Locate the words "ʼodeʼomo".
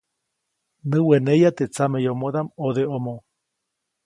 2.59-3.15